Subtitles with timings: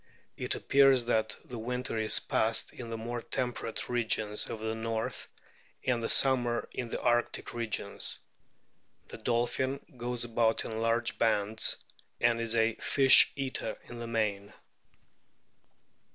[0.35, 4.73] It appears that the winter is passed in the more tem perate regions of the
[4.73, 5.27] north,
[5.85, 8.17] and the summer in the arctic regions.
[9.09, 11.75] The dolphin goes about in large bands,
[12.19, 14.53] and is a fish eater in the main.